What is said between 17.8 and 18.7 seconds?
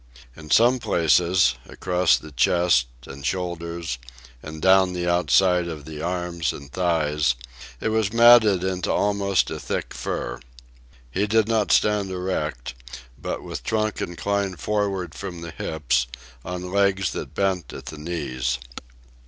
the knees.